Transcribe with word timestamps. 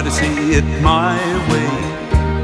Try 0.00 0.08
to 0.08 0.16
see 0.16 0.54
it 0.54 0.64
my 0.80 1.14
way. 1.52 1.72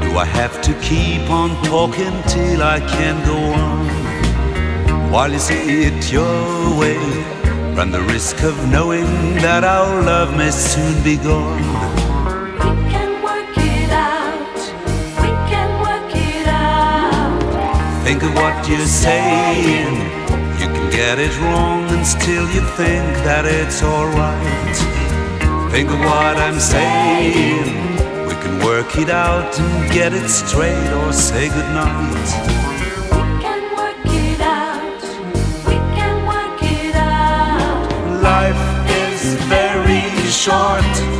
Do 0.01 0.15
I 0.15 0.25
have 0.25 0.61
to 0.61 0.73
keep 0.79 1.27
on 1.27 1.49
talking 1.63 2.13
till 2.27 2.61
I 2.61 2.79
can't 2.79 3.25
go 3.25 3.35
on? 3.35 5.09
While 5.11 5.31
you 5.31 5.39
see 5.39 5.85
it 5.85 6.11
your 6.11 6.79
way, 6.79 6.99
run 7.73 7.89
the 7.89 8.03
risk 8.13 8.43
of 8.43 8.55
knowing 8.69 9.09
that 9.41 9.63
our 9.63 10.03
love 10.03 10.37
may 10.37 10.51
soon 10.51 11.03
be 11.03 11.17
gone. 11.17 11.63
We 12.61 12.91
can 12.93 13.23
work 13.23 13.57
it 13.57 13.89
out. 13.89 14.57
We 15.23 15.29
can 15.49 15.69
work 15.81 16.13
it 16.13 16.47
out. 16.47 18.03
Think 18.03 18.21
of 18.21 18.35
what 18.35 18.69
you're 18.69 18.85
saying. 18.85 19.95
You 20.61 20.67
can 20.75 20.91
get 20.91 21.17
it 21.17 21.35
wrong 21.39 21.89
and 21.89 22.05
still 22.05 22.47
you 22.53 22.61
think 22.77 23.07
that 23.25 23.45
it's 23.45 23.81
alright. 23.81 24.96
Think 25.71 25.89
of 25.91 25.99
what 25.99 26.37
I'm 26.37 26.59
saying. 26.59 27.65
We 28.27 28.33
can 28.43 28.65
work 28.65 28.95
it 28.97 29.09
out 29.09 29.59
and 29.59 29.93
get 29.93 30.13
it 30.13 30.27
straight 30.29 30.91
or 30.93 31.13
say 31.13 31.49
goodnight. 31.49 32.13
We 33.11 33.41
can 33.43 33.75
work 33.75 34.05
it 34.05 34.41
out. 34.41 35.01
We 35.67 35.75
can 35.97 36.25
work 36.25 36.63
it 36.63 36.95
out. 36.95 38.21
Life 38.23 38.63
is 38.89 39.35
very 39.45 40.01
short 40.31 41.16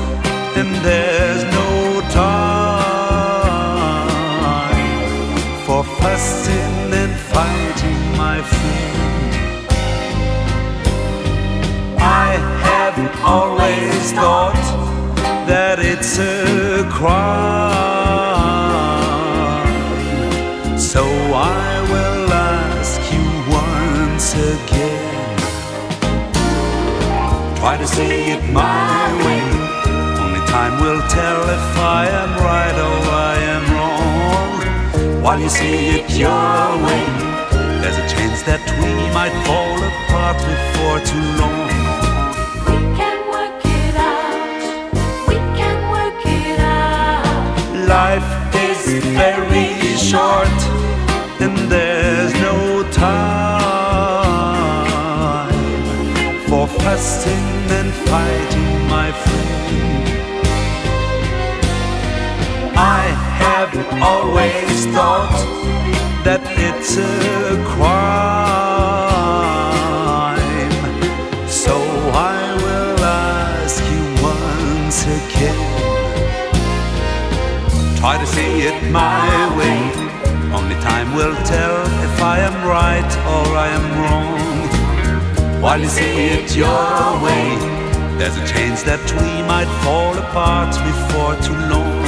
always 14.07 14.13
thought 14.13 15.47
that 15.47 15.79
it's 15.79 16.19
a 16.19 16.87
crime. 16.89 17.17
So 20.77 21.03
I 21.03 21.81
will 21.91 22.31
ask 22.31 23.01
you 23.11 23.25
once 23.51 24.33
again. 24.33 25.37
Try 27.57 27.77
to 27.77 27.87
say 27.87 28.31
it 28.31 28.43
my 28.53 29.07
way. 29.25 29.43
Only 30.23 30.43
time 30.47 30.79
will 30.81 31.01
tell 31.09 31.41
if 31.49 31.77
I 31.77 32.07
am 32.07 32.31
right 32.37 32.77
or 32.89 32.99
I 33.31 33.35
am 33.55 33.63
wrong. 33.75 35.21
While 35.23 35.39
you 35.39 35.49
see 35.49 35.99
it 35.99 36.09
your 36.11 36.77
way, 36.85 37.05
there's 37.81 37.97
a 37.97 38.07
chance 38.07 38.41
that 38.43 38.61
we 38.79 38.91
might 39.13 39.35
fall 39.45 39.77
apart 39.91 40.37
before 40.37 40.99
too 41.11 41.27
long. 41.41 41.76
Life 48.05 48.31
is 48.53 48.81
very 49.23 49.69
short, 49.97 50.59
and 51.43 51.57
there's 51.73 52.33
no 52.49 52.83
time 52.91 53.57
for 56.47 56.67
fussing 56.67 57.47
and 57.79 57.91
fighting, 58.09 58.71
my 58.87 59.09
friend. 59.23 60.07
I 62.77 63.03
have 63.43 63.73
always 64.11 64.85
thought 64.95 65.37
that 66.23 66.41
it's 66.67 66.97
a 66.97 67.03
crime, 67.73 68.26
It 78.39 78.91
my 78.91 79.57
way. 79.57 79.79
Only 80.53 80.75
time 80.75 81.15
will 81.15 81.35
tell 81.43 81.81
if 82.07 82.21
I 82.21 82.39
am 82.39 82.55
right 82.67 83.11
or 83.35 83.45
I 83.55 83.67
am 83.77 83.85
wrong. 84.01 85.61
While 85.61 85.81
you 85.81 85.87
see 85.87 86.27
it 86.35 86.55
your 86.55 87.23
way, 87.25 87.45
there's 88.17 88.37
a 88.37 88.47
chance 88.47 88.83
that 88.83 89.01
we 89.19 89.31
might 89.47 89.69
fall 89.83 90.17
apart 90.17 90.71
before 90.85 91.35
too 91.47 91.59
long. 91.73 92.06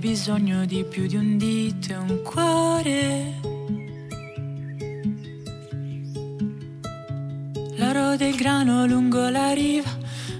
Bisogno 0.00 0.64
di 0.64 0.82
più 0.82 1.06
di 1.06 1.16
un 1.16 1.36
dito 1.36 1.92
e 1.92 1.96
un 1.96 2.22
cuore. 2.22 3.34
L'oro 7.76 8.16
del 8.16 8.34
grano 8.34 8.86
lungo 8.86 9.28
la 9.28 9.52
riva, 9.52 9.90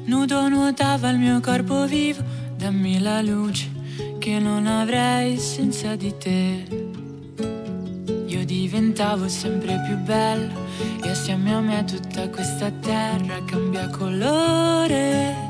nudo 0.07 0.49
nuotava 0.49 1.11
il 1.11 1.19
mio 1.19 1.41
corpo 1.41 1.84
vivo, 1.84 2.23
dammi 2.56 3.01
la 3.01 3.20
luce 3.20 3.69
che 4.19 4.39
non 4.39 4.67
avrei 4.67 5.37
senza 5.37 5.94
di 5.94 6.17
te. 6.17 6.65
Io 8.29 8.44
diventavo 8.46 9.29
sempre 9.29 9.79
più 9.87 9.96
bella 9.99 10.55
e 11.03 11.11
assieme 11.11 11.53
a 11.53 11.61
me 11.61 11.84
tutta 11.84 12.31
questa 12.31 12.70
terra 12.70 13.44
cambia 13.44 13.91
colore. 13.91 15.50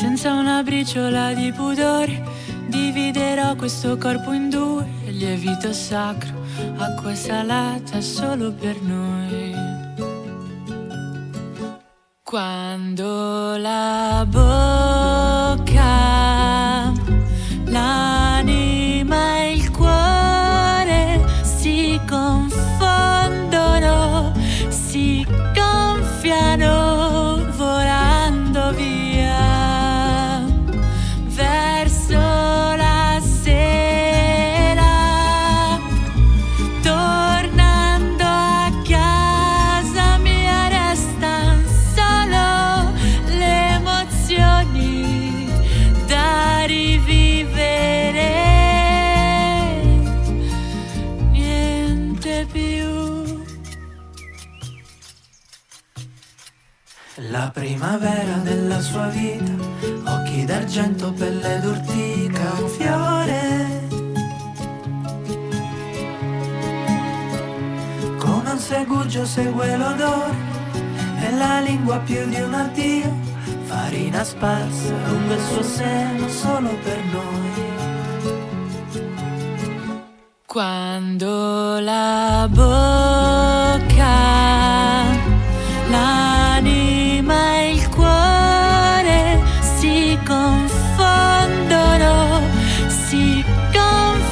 Senza 0.00 0.32
una 0.32 0.62
briciola 0.62 1.34
di 1.34 1.52
pudore 1.52 2.24
dividerò 2.68 3.54
questo 3.54 3.98
corpo 3.98 4.32
in 4.32 4.48
due, 4.48 4.86
lievito 5.08 5.74
sacro, 5.74 6.42
acqua 6.78 7.14
salata 7.14 8.00
solo 8.00 8.50
per 8.50 8.80
noi. 8.80 9.52
Quando 12.22 13.58
la 13.58 14.24
bocca, 14.26 14.59
sua 58.80 59.08
vita, 59.08 59.52
occhi 60.04 60.44
d'argento, 60.44 61.12
pelle 61.12 61.60
d'urtica, 61.60 62.52
un 62.60 62.68
fiore. 62.68 63.88
Come 68.18 68.50
un 68.50 68.58
segugio 68.58 69.24
segue 69.24 69.76
l'odore, 69.76 70.34
e 71.20 71.30
la 71.36 71.60
lingua 71.60 71.98
più 71.98 72.26
di 72.28 72.40
un 72.40 72.54
addio, 72.54 73.14
farina 73.64 74.24
sparsa 74.24 74.94
lungo 75.06 75.34
il 75.34 75.40
suo 75.40 75.62
seno 75.62 76.28
solo 76.28 76.70
per 76.82 77.04
noi. 77.12 77.68
Quando 80.46 81.78
la 81.78 82.48
bocca, 82.50 83.29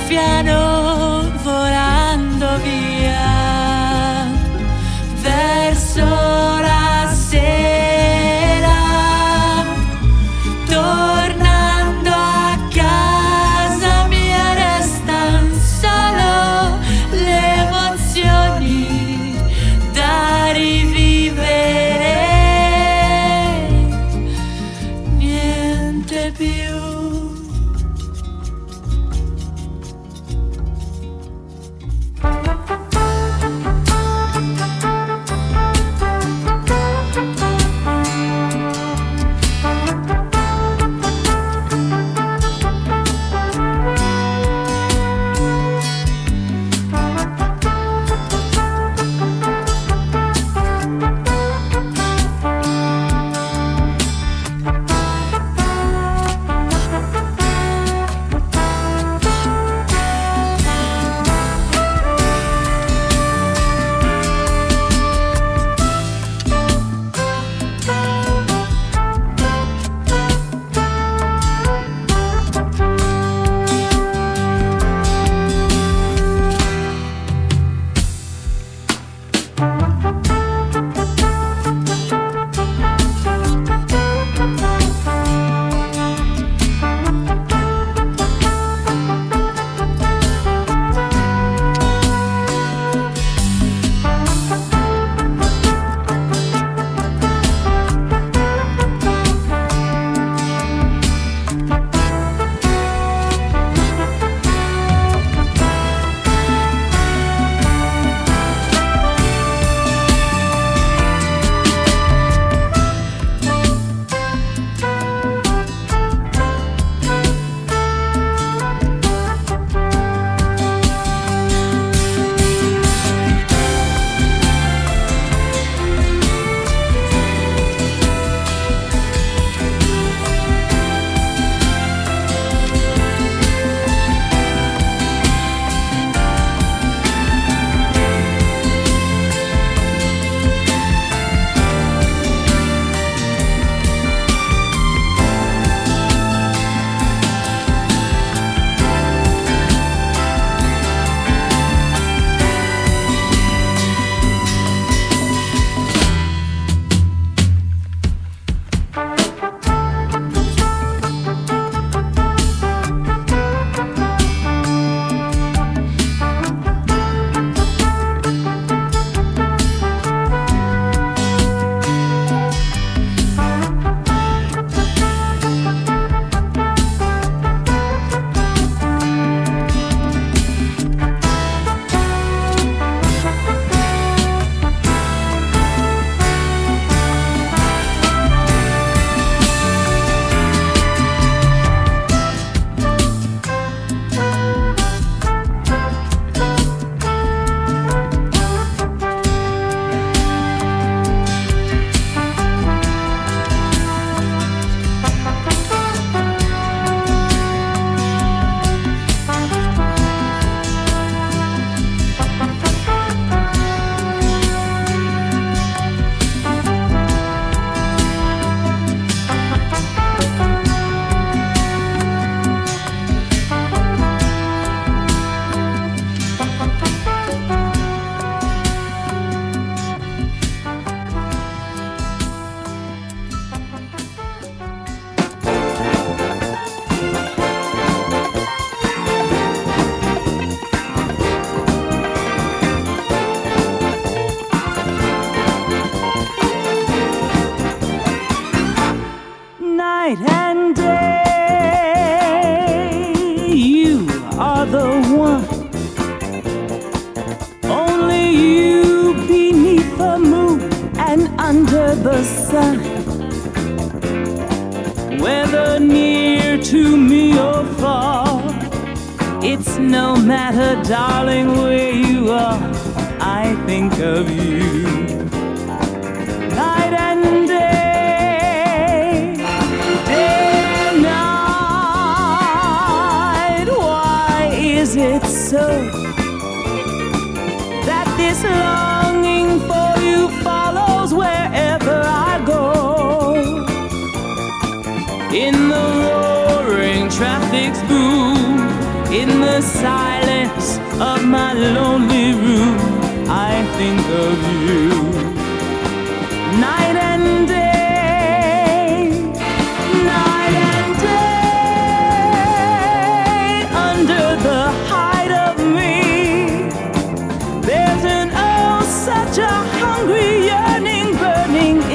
gonfiano 0.08 0.67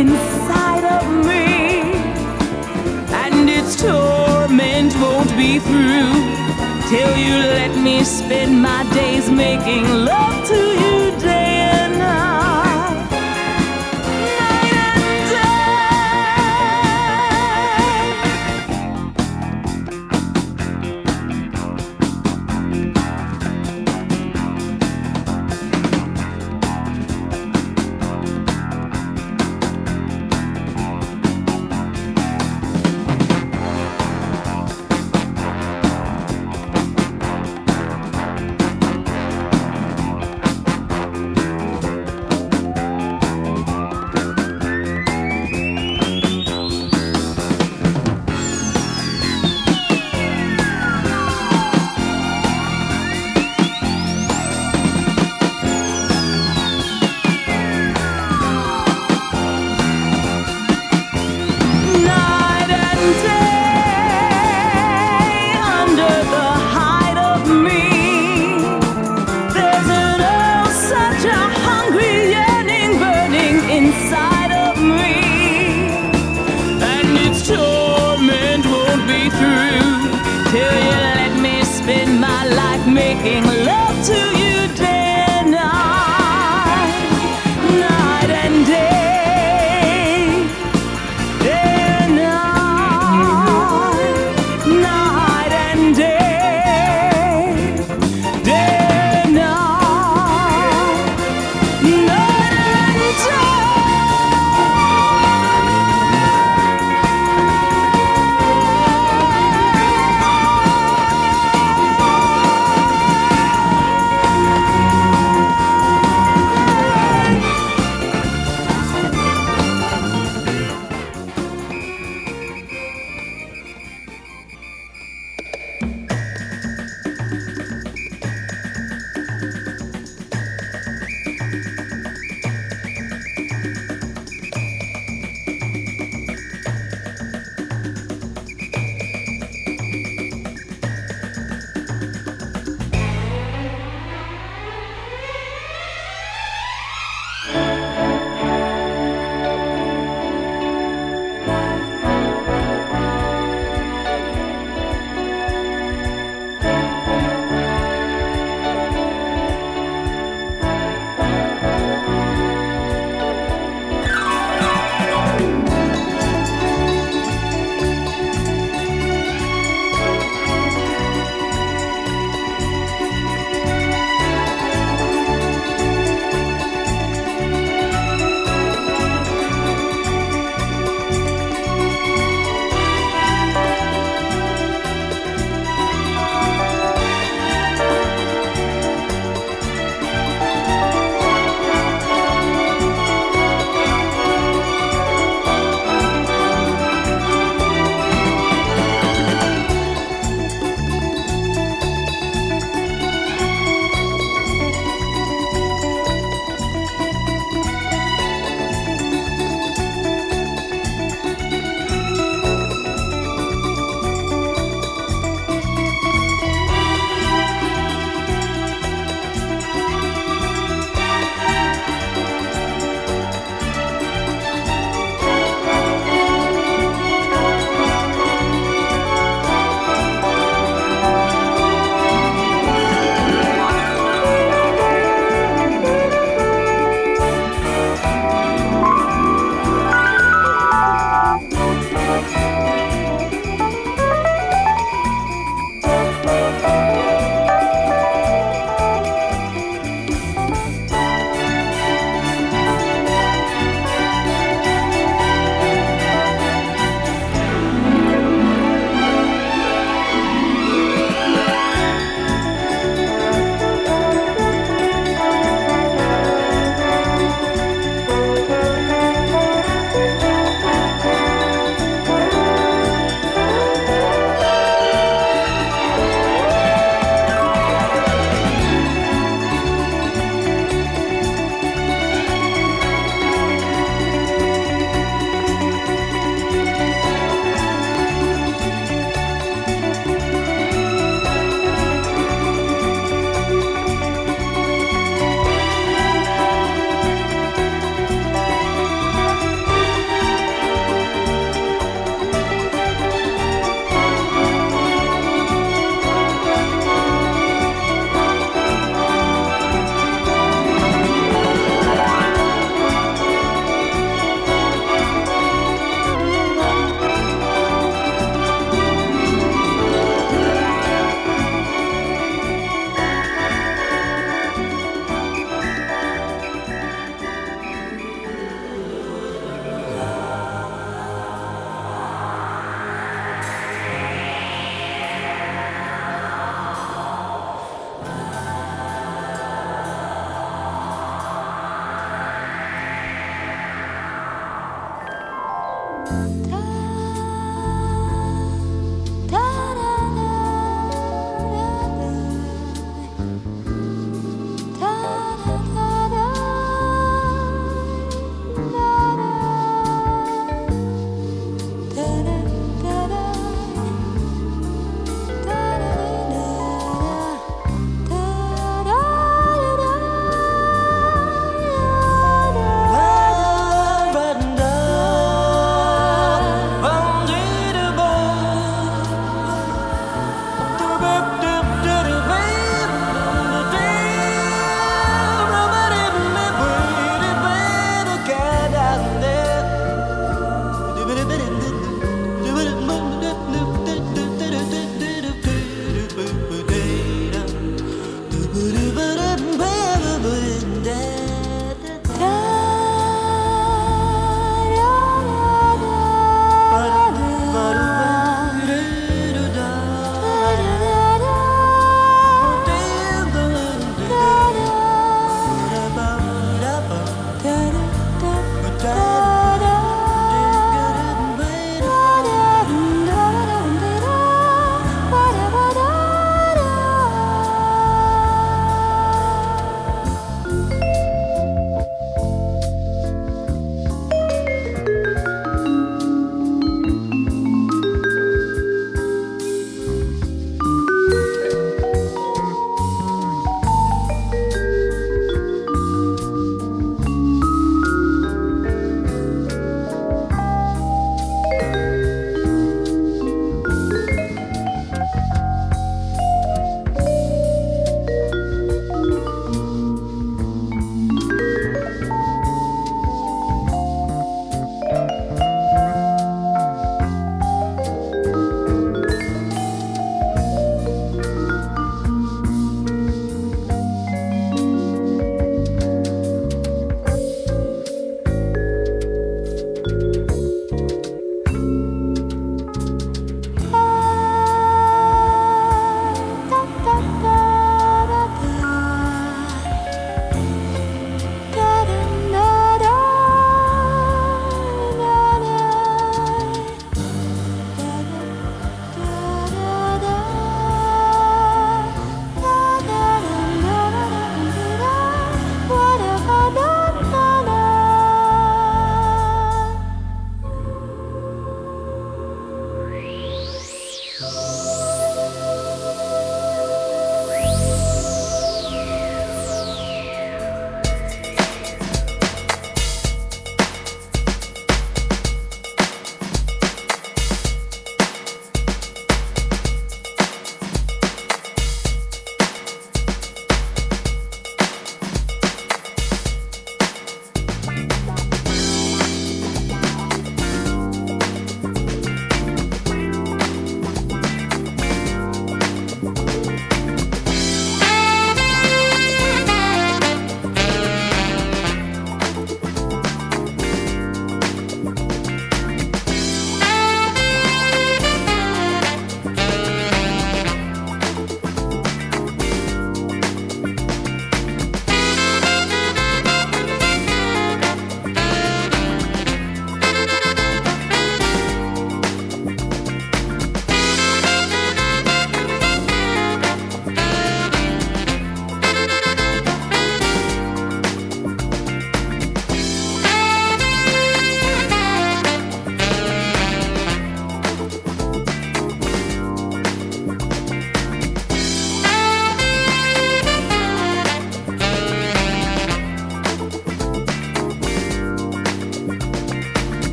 inside 0.00 0.84
of 0.98 1.04
me, 1.26 1.92
and 3.22 3.50
its 3.50 3.76
torment 3.76 4.94
won't 4.94 5.30
be 5.36 5.58
through 5.58 6.12
till 6.88 7.12
you 7.24 7.34
let 7.58 7.76
me 7.78 8.02
spend 8.02 8.62
my 8.62 8.82
days 8.94 9.30
making 9.30 9.84
love 9.84 10.48
to 10.48 10.56
you. 10.56 10.90